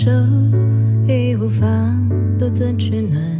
[0.00, 0.08] 手
[1.08, 1.66] 已无法
[2.38, 3.37] 独自取暖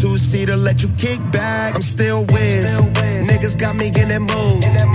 [0.00, 1.74] two seater, let you kick back.
[1.74, 2.64] I'm still with
[3.28, 4.89] Niggas got me in that mood.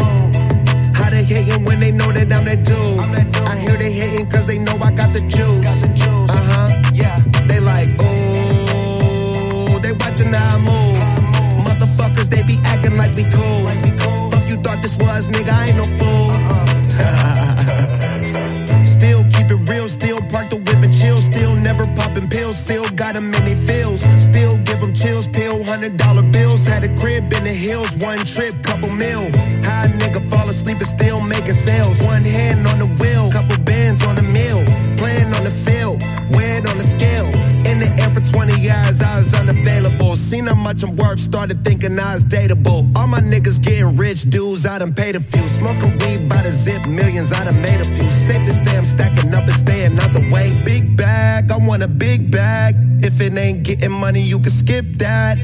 [25.86, 27.96] hundred dollar bills had a crib in the hills.
[28.02, 29.30] One trip, couple mil.
[29.62, 32.02] High nigga fall asleep and still making sales.
[32.04, 34.66] One hand on the wheel, couple bands on the mill.
[34.98, 36.02] Playing on the field,
[36.34, 37.30] weighing on the scale.
[37.70, 40.16] In the air for 20 years, I was unavailable.
[40.16, 42.90] Seen how much I'm worth, started thinking I was dateable.
[42.98, 45.44] All my niggas getting rich, dudes, I done paid a few.
[45.44, 48.10] Smoking weed by the zip, millions, I done made a few.
[48.10, 50.50] Step to stay, I'm stacking up and staying out the way.
[50.66, 52.74] Big bag, I want a big bag.
[53.06, 55.38] If it ain't getting money, you can skip that.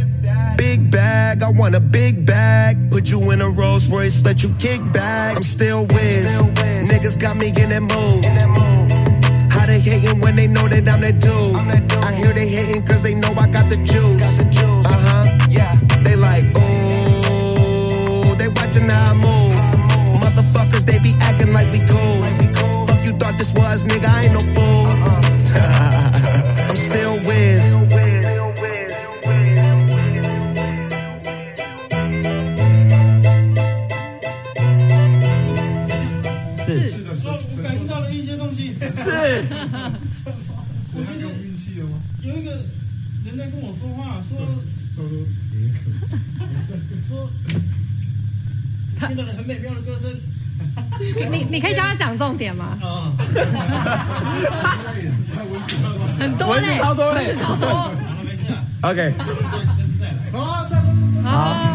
[0.57, 2.91] Big bag, I want a big bag.
[2.91, 5.35] Put you in a Rolls Royce, let you kick back.
[5.35, 6.41] I'm still whiz.
[6.91, 8.25] Niggas got me in that mood.
[9.51, 12.03] How they hating when they know that I'm that dude?
[12.03, 14.10] I hear they hating cause they know I got the juice.
[43.51, 44.37] 跟我说话，说
[47.07, 47.29] 说
[48.99, 50.09] 听到了很美妙的歌声
[51.31, 52.77] 你你可以教他讲重点吗？
[56.19, 57.67] 很多嘞，超多嘞超多。
[57.67, 58.45] 好了没事
[58.81, 59.13] ，OK，
[60.31, 60.83] 好，再来。
[61.23, 61.70] 好，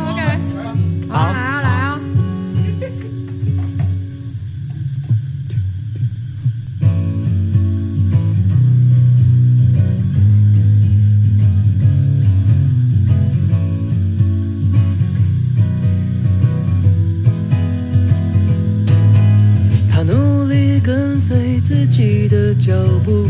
[21.66, 22.72] 自己的脚
[23.04, 23.26] 步，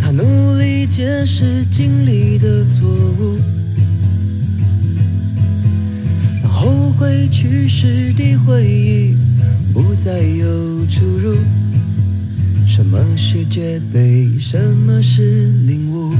[0.00, 3.38] 他努力解释经历的错误，
[6.42, 9.16] 让后悔去世的回忆
[9.72, 11.36] 不再有出入。
[12.66, 16.12] 什么是绝对，什么是领悟？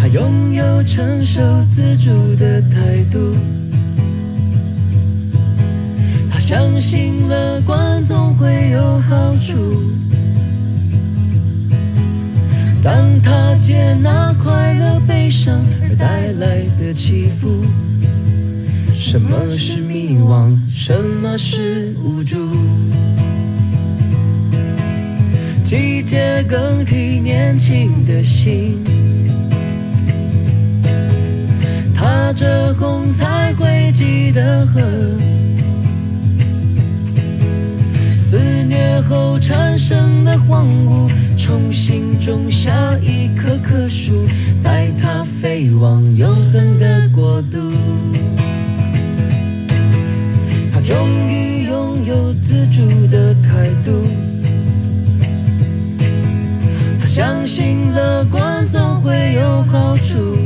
[0.00, 3.36] 他拥有承受自主的态度。
[6.36, 9.82] 他相信乐观总会有好处。
[12.84, 17.64] 当他接纳快乐、悲伤而带来的起伏，
[18.92, 20.54] 什么是迷惘？
[20.70, 22.36] 什么是无助？
[25.64, 28.84] 季节更替，年轻的心，
[31.94, 34.82] 踏着红彩绘迹的河。
[39.08, 44.26] 后产生的荒芜，重新种下一棵棵树，
[44.62, 47.58] 带它飞往永恒的国度。
[50.72, 50.96] 他终
[51.28, 53.92] 于拥有自主的态度，
[57.00, 60.38] 他相信乐观总会有好处。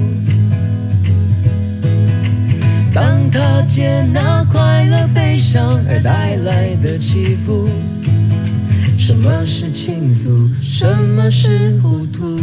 [2.93, 7.69] 当他接纳快乐、悲伤而带来的起伏，
[9.71, 12.37] 倾诉，什么是糊涂？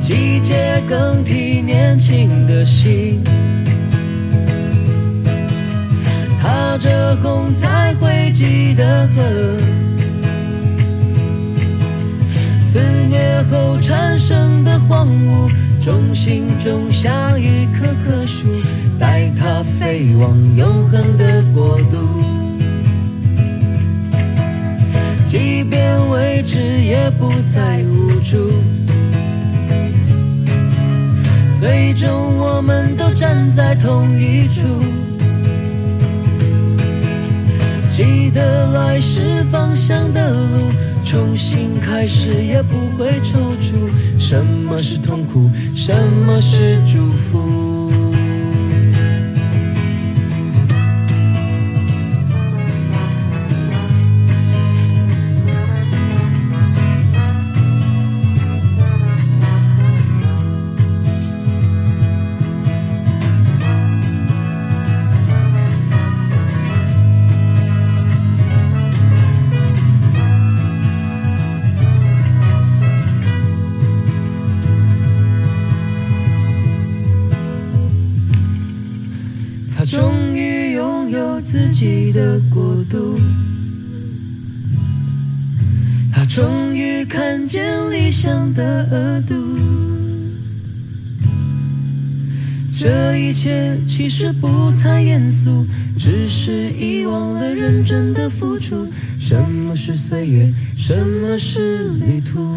[0.00, 3.22] 季节更替，年轻的心，
[6.40, 9.22] 踏着红彩绘迹的河。
[12.60, 15.50] 肆虐后产生的荒芜，
[15.82, 18.48] 重新种下一棵棵树，
[18.98, 22.47] 带它飞往永恒的国度。
[25.28, 28.50] 即便未知，也不再无助。
[31.52, 34.62] 最终，我们都站在同一处。
[37.90, 40.72] 记得来时方向的路，
[41.04, 43.90] 重新开始也不会踌躇。
[44.18, 45.50] 什么是痛苦？
[45.76, 45.94] 什
[46.26, 47.67] 么是祝福？
[93.38, 95.64] 一切其实不太严肃
[95.96, 98.92] 只是遗忘了认真的付出。
[99.20, 102.56] 什么是岁月什么是旅途？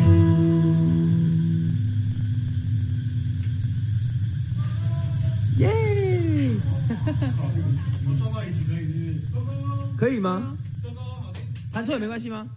[5.60, 5.70] 耶！
[7.38, 9.20] 我们到一可以
[9.96, 10.58] 可以吗？
[10.82, 10.94] 可以
[11.72, 12.48] 弹错也没关系吗？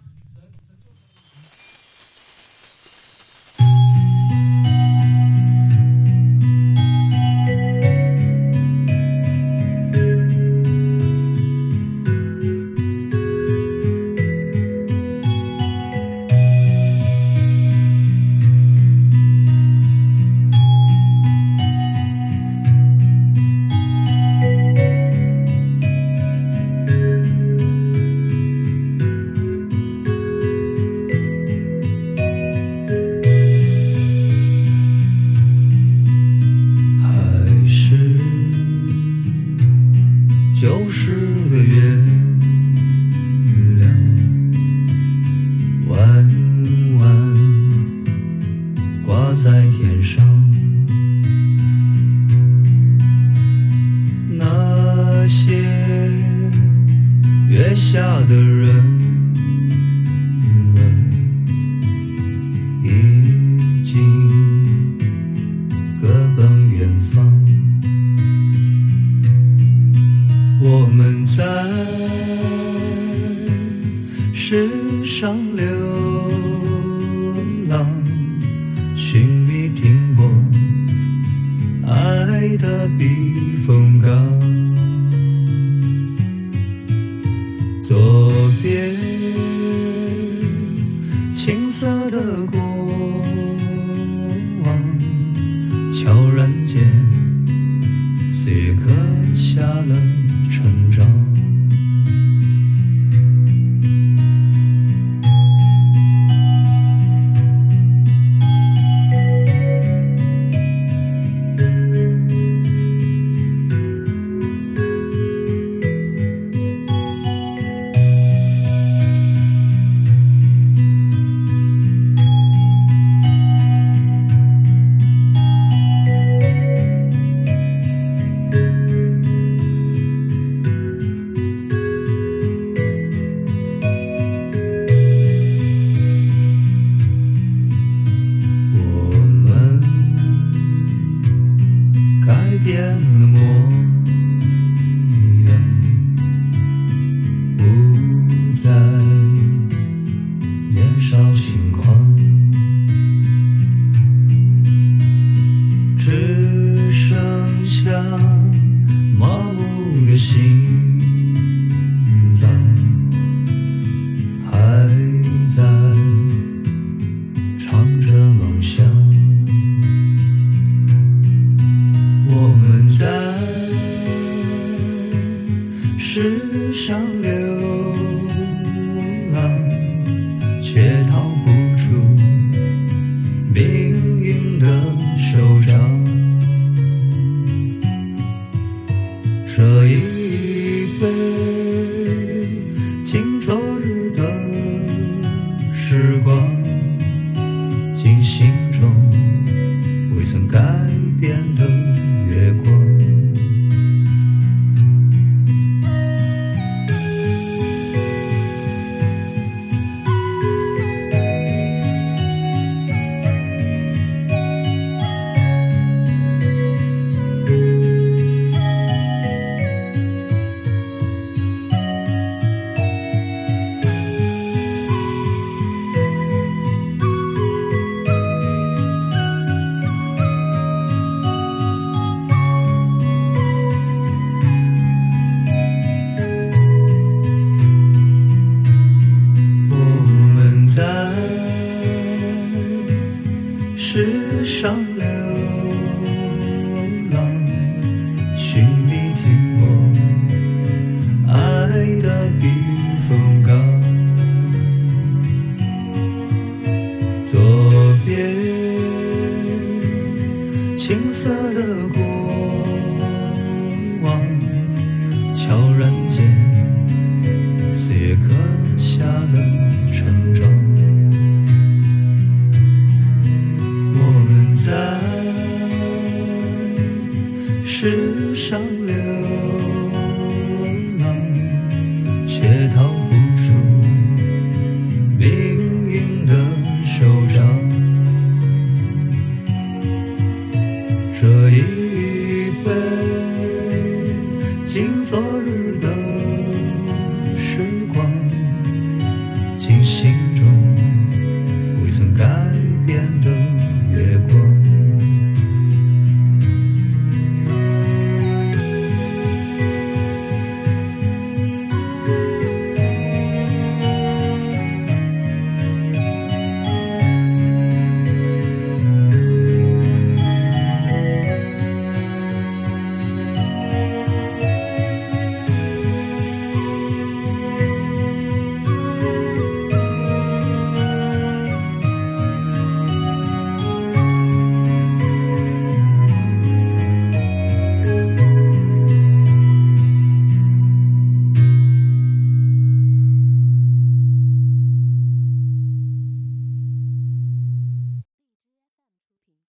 [244.75, 245.34] Lưu